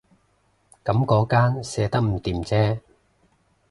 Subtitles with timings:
[0.83, 2.79] 噉嗰間寫得唔掂啫